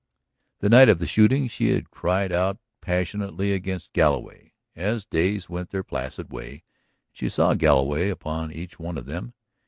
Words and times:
The 0.61 0.69
night 0.69 0.89
of 0.89 0.97
the 0.97 1.05
shooting 1.05 1.47
she 1.47 1.69
had 1.73 1.91
cried 1.91 2.31
out 2.31 2.57
passionately 2.81 3.53
against 3.53 3.93
Galloway; 3.93 4.53
as 4.75 5.05
days 5.05 5.47
went 5.47 5.69
their 5.69 5.83
placid 5.83 6.31
way 6.31 6.51
and 6.51 6.61
she 7.11 7.29
saw 7.29 7.53
Galloway 7.53 8.09
upon 8.09 8.51
each 8.51 8.79
one 8.79 8.97
of 8.97 9.05
them 9.05 9.35